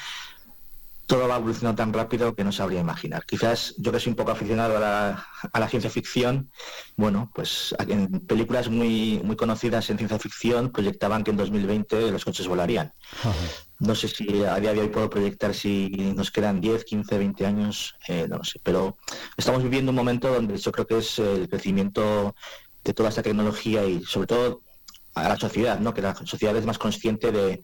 [1.13, 3.27] todo va evolucionando tan rápido que no sabría imaginar.
[3.27, 6.51] Quizás yo que soy un poco aficionado a la, a la ciencia ficción,
[6.97, 12.25] bueno, pues en películas muy, muy conocidas en ciencia ficción proyectaban que en 2020 los
[12.25, 12.95] coches volarían.
[13.79, 17.45] No sé si a día de hoy puedo proyectar si nos quedan 10, 15, 20
[17.45, 18.97] años, eh, no lo sé, pero
[19.37, 22.35] estamos viviendo un momento donde yo creo que es el crecimiento
[22.83, 24.63] de toda esta tecnología y sobre todo
[25.15, 25.93] a la sociedad, ¿no?
[25.93, 27.61] que la sociedad es más consciente de,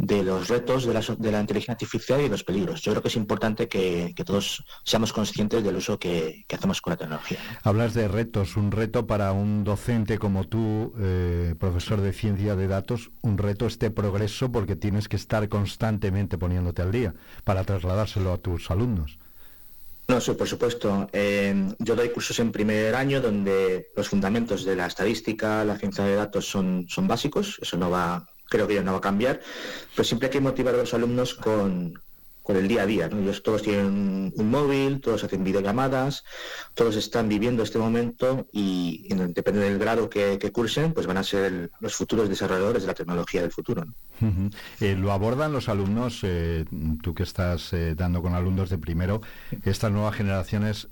[0.00, 2.80] de los retos de la, de la, inteligencia artificial y los peligros.
[2.80, 6.96] Yo creo que es importante que, todos seamos conscientes del uso que, hacemos con la
[6.96, 7.38] tecnología.
[7.62, 12.66] Hablas de retos, un reto para un docente como tú, eh, profesor de ciencia de
[12.66, 18.32] datos, un reto este progreso porque tienes que estar constantemente poniéndote al día para trasladárselo
[18.32, 19.18] a tus alumnos.
[20.08, 21.08] No, sí, por supuesto.
[21.12, 26.04] Eh, yo doy cursos en primer año donde los fundamentos de la estadística, la ciencia
[26.04, 29.40] de datos son, son básicos, eso no va creo que ya no va a cambiar,
[29.94, 31.94] pero siempre hay que motivar a los alumnos con,
[32.48, 33.06] el día a día.
[33.06, 36.24] Ellos todos tienen un móvil, todos hacen videollamadas,
[36.74, 41.70] todos están viviendo este momento y, depende del grado que, cursen, pues van a ser
[41.78, 43.84] los futuros desarrolladores de la tecnología del futuro.
[44.80, 46.64] Eh, lo abordan los alumnos, eh,
[47.04, 49.22] tú que estás eh, dando con alumnos de primero,
[49.64, 50.88] estas nuevas generaciones,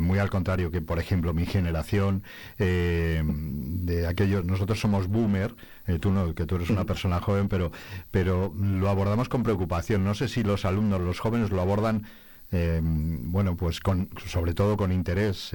[0.00, 2.22] muy al contrario que, por ejemplo, mi generación,
[2.56, 5.54] de aquellos, nosotros somos boomer,
[6.00, 7.72] tú no, que tú eres una persona joven, pero,
[8.10, 10.04] pero lo abordamos con preocupación.
[10.04, 12.04] No sé si los alumnos, los jóvenes lo abordan
[12.52, 15.52] bueno, pues con, sobre todo con interés,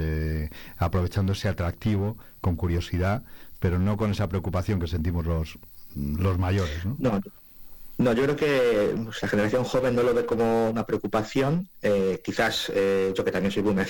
[0.78, 3.24] aprovechando ese atractivo, con curiosidad,
[3.60, 5.60] pero no con esa preocupación que sentimos los,
[5.96, 6.96] los mayores, ¿no?
[6.98, 7.22] No,
[7.98, 11.68] yo creo que pues, la generación joven no lo ve como una preocupación.
[11.82, 13.90] Eh, quizás eh, yo que también soy boomer,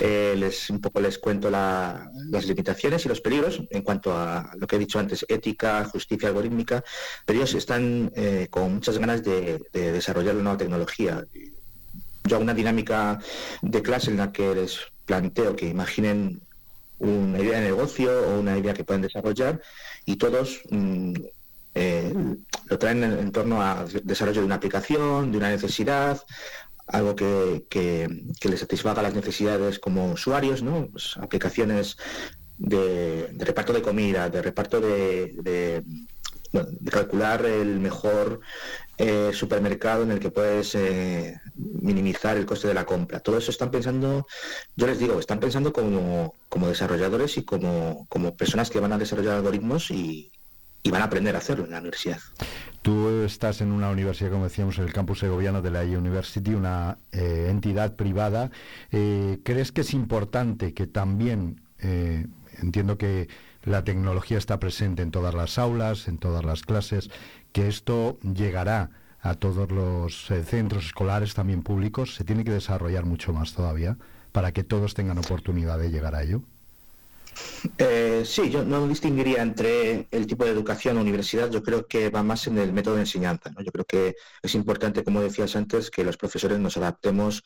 [0.00, 4.66] eh, les un poco les cuento las limitaciones y los peligros en cuanto a lo
[4.66, 6.84] que he dicho antes, ética, justicia algorítmica,
[7.26, 8.12] pero ellos están
[8.50, 11.24] con muchas ganas de, desarrollar una nueva tecnología.
[12.24, 13.18] Yo hago una dinámica
[13.62, 16.40] de clase en la que les planteo que imaginen
[16.98, 19.60] una idea de negocio o una idea que pueden desarrollar
[20.04, 21.14] y todos mm,
[21.74, 22.12] eh,
[22.66, 26.20] lo traen en, torno al desarrollo de una aplicación, de una necesidad,
[26.86, 28.08] algo que, que,
[28.48, 30.88] les satisfaga las necesidades como usuarios, ¿no?
[30.90, 31.96] Pues, aplicaciones
[32.58, 35.84] de, reparto de comida, de reparto de,
[36.90, 38.40] calcular el mejor
[38.98, 43.20] eh, supermercado en el que puedes eh, minimizar el coste de la compra.
[43.20, 44.26] Todo eso están pensando,
[44.74, 48.98] yo les digo, están pensando como, como desarrolladores y como, como personas que van a
[48.98, 50.32] desarrollar algoritmos y,
[50.82, 52.18] y van a aprender a hacerlo en la universidad.
[52.82, 56.98] Tú estás en una universidad, como decíamos, en el campus segoviano de la University, una
[57.12, 58.50] eh, entidad privada.
[58.90, 62.26] Eh, ¿Crees que es importante que también, eh,
[62.62, 63.28] entiendo que
[63.64, 67.10] la tecnología está presente en todas las aulas, en todas las clases,
[67.52, 72.14] que esto llegará a todos los centros escolares, también públicos?
[72.14, 73.98] ¿Se tiene que desarrollar mucho más todavía
[74.32, 76.42] para que todos tengan oportunidad de llegar a ello?
[77.78, 82.10] Eh, sí, yo no distinguiría entre el tipo de educación o universidad, yo creo que
[82.10, 83.50] va más en el método de enseñanza.
[83.58, 87.42] Yo creo que es importante, como decías antes, que los profesores nos adaptemos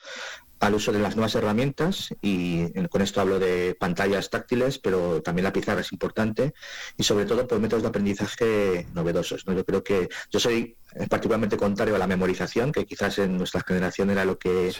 [0.60, 5.44] al uso de las nuevas herramientas y con esto hablo de pantallas táctiles, pero también
[5.44, 6.54] la pizarra es importante
[6.96, 9.44] y sobre todo por métodos de aprendizaje novedosos.
[9.44, 10.76] Yo creo que yo soy
[11.08, 14.72] particularmente contrario a la memorización, que quizás en nuestra generación era lo que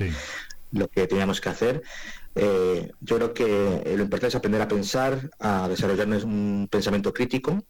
[0.73, 1.83] lo que teníamos que hacer.
[2.35, 7.63] Eh, yo creo que lo importante es aprender a pensar, a desarrollar un pensamiento crítico.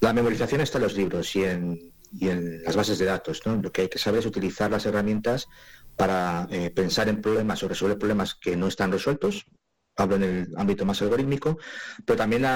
[0.00, 3.42] La memorización está en los libros y en, y en las bases de datos.
[3.44, 5.48] Lo que hay que saber es utilizar las herramientas
[5.96, 9.46] para eh, pensar en problemas o resolver problemas que no están resueltos.
[9.96, 11.58] Hablo en el ámbito más algorítmico,
[12.06, 12.46] pero también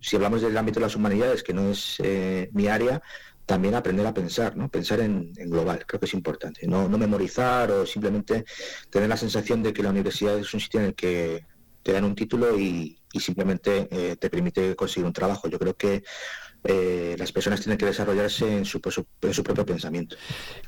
[0.00, 3.00] si hablamos del ámbito de las humanidades, que no es eh, mi área,
[3.48, 4.68] también aprender a pensar, ¿no?
[4.68, 6.66] Pensar en, global, creo que es importante.
[6.66, 8.44] No, memorizar o simplemente
[8.90, 11.46] tener la sensación de que la universidad es un sitio en el que
[11.82, 15.48] te dan un título y, simplemente eh, te permite conseguir un trabajo.
[15.48, 16.04] Yo creo que
[16.64, 20.16] eh, las personas tienen que desarrollarse en su, propio pensamiento.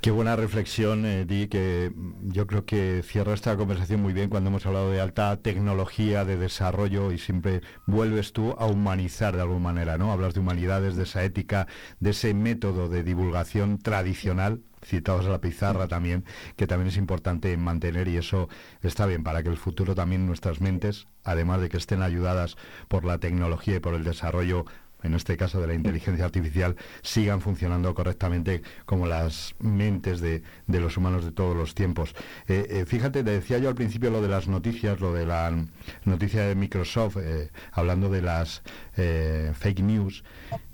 [0.00, 4.50] Qué buena reflexión, eh, Di, que yo creo que cierra esta conversación muy bien cuando
[4.50, 9.60] hemos hablado de alta tecnología, de desarrollo y siempre vuelves tú a humanizar de alguna
[9.60, 10.12] manera, ¿no?
[10.12, 11.66] Hablas de humanidades, de esa ética,
[11.98, 16.24] de ese método de divulgación tradicional citados a la pizarra también,
[16.56, 18.48] que también es importante mantener y eso
[18.82, 22.56] está bien para que el futuro también nuestras mentes, además de que estén ayudadas
[22.88, 24.64] por la tecnología y por el desarrollo
[25.02, 30.96] en este caso de la inteligencia artificial, sigan funcionando correctamente como las mentes de, los
[30.96, 32.14] humanos de todos los tiempos.
[32.48, 35.52] Eh, eh, fíjate, te decía yo al principio lo de las noticias, lo de la
[36.04, 38.62] noticia de Microsoft, eh, hablando de las
[38.94, 40.24] fake news.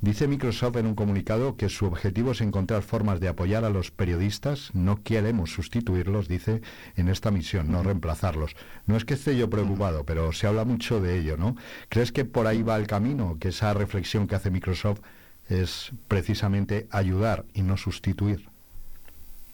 [0.01, 3.93] Dice Microsoft en un comunicado que su objetivo es encontrar formas de apoyar a los
[3.93, 4.71] periodistas.
[4.75, 6.61] No queremos sustituirlos, dice,
[6.97, 8.57] en esta misión, no reemplazarlos.
[8.87, 11.57] No es que esté yo preocupado, pero se habla mucho de ello, ¿no?
[11.89, 13.37] ¿Crees que por ahí va el camino?
[13.39, 15.01] Que esa reflexión que hace Microsoft
[15.49, 18.49] es precisamente ayudar y no sustituir.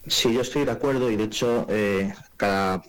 [0.06, 2.82] Sí, yo estoy de acuerdo y de hecho eh, cada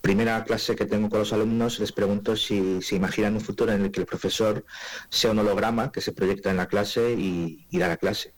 [0.00, 3.82] primera clase que tengo con los alumnos les pregunto si se imaginan un futuro en
[3.82, 4.64] el que el profesor
[5.08, 8.34] sea un holograma que se proyecta en la clase y, da la clase.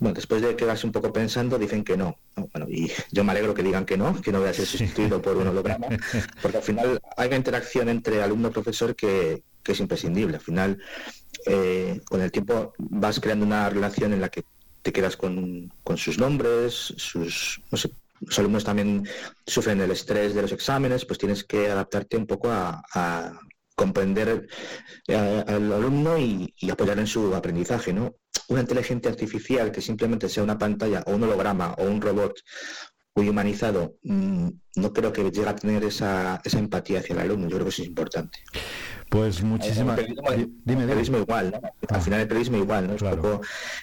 [0.00, 2.16] Bueno, después de quedarse un poco pensando, dicen que no.
[2.34, 5.22] Bueno, y yo me alegro que digan que no, que no voy a ser sustituido
[5.22, 5.86] por un holograma,
[6.42, 9.42] porque al final hay una interacción entre alumno-profesor que,
[9.72, 10.36] es imprescindible.
[10.36, 10.78] Al final,
[11.46, 14.44] eh, con el tiempo vas creando una relación en la que
[14.82, 17.60] te quedas con, con sus nombres, sus,
[18.20, 19.08] los alumnos también
[19.46, 22.82] sufren el estrés de los exámenes, pues tienes que adaptarte un poco a,
[23.74, 24.48] comprender
[25.06, 28.16] eh, al alumno y, apoyar en su aprendizaje, ¿no?
[28.48, 32.40] Una inteligencia artificial que simplemente sea una pantalla o un holograma o un robot
[33.18, 37.48] muy humanizado, mm, no creo que llegue a tener esa, empatía hacia el alumno.
[37.48, 38.38] Yo creo que eso es importante.
[39.08, 39.98] Pues muchísimas...
[39.98, 40.14] El
[40.64, 41.58] periodismo, igual, ¿no?
[41.88, 42.00] Al ah.
[42.00, 42.94] final el periodismo igual, ¿no?
[42.94, 43.40] Es un poco...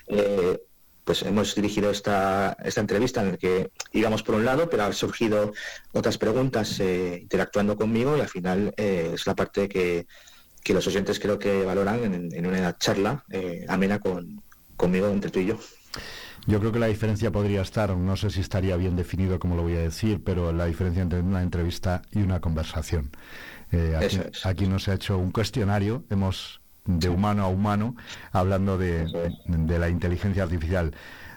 [0.08, 0.58] Eh,
[1.04, 4.94] pues hemos dirigido esta, esta entrevista en la que íbamos por un lado, pero han
[4.94, 5.52] surgido
[5.92, 10.08] otras preguntas eh, interactuando conmigo y al final eh, es la parte que,
[10.74, 13.24] los oyentes creo que valoran en, una charla
[13.68, 14.42] amena con,
[14.76, 15.60] conmigo entre tú y yo.
[16.48, 19.64] Yo creo que la diferencia podría estar, no sé si estaría bien definido como lo
[19.64, 23.10] voy a decir, pero la diferencia entre una entrevista y una conversación.
[23.98, 27.96] aquí, aquí no se ha hecho un cuestionario, hemos de humano a humano,
[28.32, 29.08] hablando de,
[29.48, 30.94] la inteligencia artificial.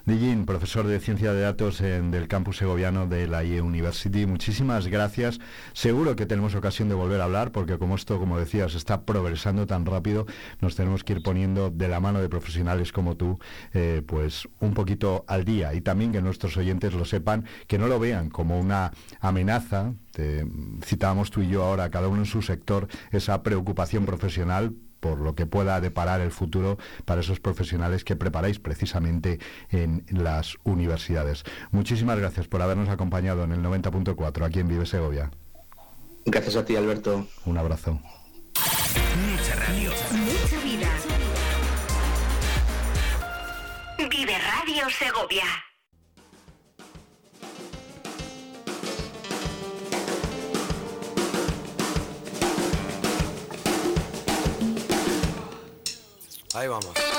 [0.09, 4.86] Dijin, profesor de Ciencia de Datos en, del campus segoviano de la IE University, muchísimas
[4.86, 5.38] gracias.
[5.74, 9.66] Seguro que tenemos ocasión de volver a hablar porque como esto, como decías, está progresando
[9.66, 10.24] tan rápido,
[10.62, 13.38] nos tenemos que ir poniendo de la mano de profesionales como tú,
[13.74, 17.86] eh, pues un poquito al día y también que nuestros oyentes lo sepan, que no
[17.86, 19.92] lo vean como una amenaza.
[20.82, 25.34] citábamos tú y yo ahora, cada uno en su sector, esa preocupación profesional por lo
[25.34, 29.38] que pueda deparar el futuro para esos profesionales que preparáis precisamente
[29.70, 31.44] en las universidades.
[31.70, 35.30] Muchísimas gracias por habernos acompañado en el 90.4 aquí en Vive Segovia.
[36.24, 37.26] Gracias a ti, Alberto.
[37.46, 38.01] Un abrazo.
[39.30, 39.90] Mucha radio.
[40.12, 40.88] Mucha vida.
[44.11, 45.68] Vive Radio Segovia.
[56.55, 56.88] Ahí vamos.
[56.94, 57.18] seguir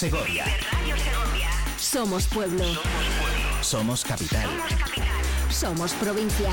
[0.00, 0.44] Radio Segovia.
[1.76, 2.64] Somos pueblo.
[3.62, 4.48] Somos capital.
[5.50, 6.50] Somos provincia.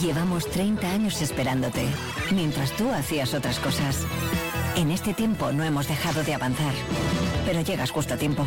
[0.00, 1.86] Llevamos 30 años esperándote,
[2.30, 4.06] mientras tú hacías otras cosas.
[4.76, 6.72] En este tiempo no hemos dejado de avanzar,
[7.44, 8.46] pero llegas justo a tiempo.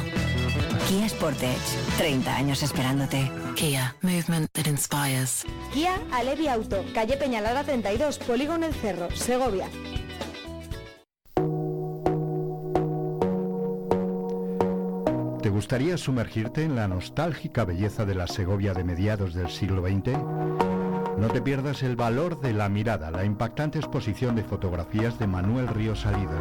[0.87, 1.57] Kia Sportage,
[1.97, 3.29] 30 años esperándote.
[3.55, 5.43] Kia, movement that inspires.
[5.73, 9.67] Kia Alevi Auto, calle Peñalada 32, Polígono El Cerro, Segovia.
[15.41, 20.17] ¿Te gustaría sumergirte en la nostálgica belleza de la Segovia de mediados del siglo XX?
[21.17, 25.67] No te pierdas el valor de la mirada, la impactante exposición de fotografías de Manuel
[25.67, 26.39] Río Salido.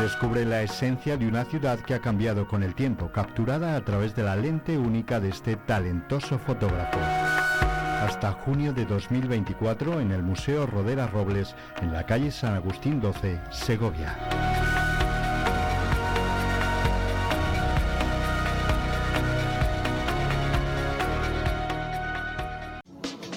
[0.00, 4.14] Descubre la esencia de una ciudad que ha cambiado con el tiempo, capturada a través
[4.14, 6.98] de la lente única de este talentoso fotógrafo.
[7.00, 13.40] Hasta junio de 2024 en el Museo Rodera Robles, en la calle San Agustín 12,
[13.50, 14.67] Segovia.